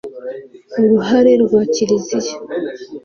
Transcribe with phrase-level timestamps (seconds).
[0.79, 2.35] uruhare rwa kiliziya